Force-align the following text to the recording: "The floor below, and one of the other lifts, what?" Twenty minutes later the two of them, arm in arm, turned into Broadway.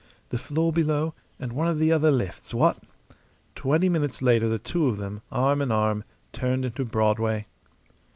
"The 0.29 0.39
floor 0.39 0.73
below, 0.73 1.13
and 1.39 1.53
one 1.53 1.67
of 1.67 1.77
the 1.77 1.91
other 1.91 2.09
lifts, 2.09 2.55
what?" 2.55 2.79
Twenty 3.53 3.87
minutes 3.87 4.23
later 4.23 4.49
the 4.49 4.57
two 4.57 4.87
of 4.87 4.97
them, 4.97 5.21
arm 5.31 5.61
in 5.61 5.71
arm, 5.71 6.05
turned 6.33 6.65
into 6.65 6.83
Broadway. 6.85 7.45